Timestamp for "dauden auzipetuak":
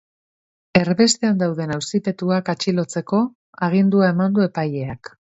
1.41-2.49